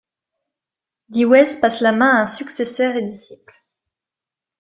Dewez 1.13 1.51
passe 1.61 1.81
la 1.81 1.91
main 1.91 2.09
à 2.15 2.21
un 2.21 2.25
successeur 2.25 2.95
et 2.95 3.03
disciple. 3.05 3.53